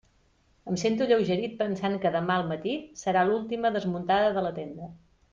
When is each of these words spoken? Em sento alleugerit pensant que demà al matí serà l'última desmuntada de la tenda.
Em 0.69 0.77
sento 0.83 1.03
alleugerit 1.05 1.51
pensant 1.59 1.97
que 2.05 2.11
demà 2.15 2.37
al 2.41 2.45
matí 2.51 2.73
serà 3.01 3.23
l'última 3.27 3.71
desmuntada 3.75 4.33
de 4.39 4.45
la 4.47 4.53
tenda. 4.57 4.89